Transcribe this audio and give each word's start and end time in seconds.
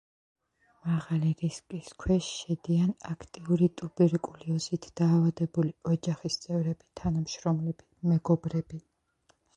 მაღალი 0.91 1.33
რისკის 1.41 1.91
ქვეშ 2.03 2.29
შედიან 2.37 2.95
აქტიური 3.11 3.69
ტუბერკულოზით 3.83 4.89
დაავადებული 5.03 5.77
ოჯახის 5.93 6.41
წევრები, 6.47 6.91
თანამშრომლები, 7.03 7.91
მეგობრები. 8.15 8.85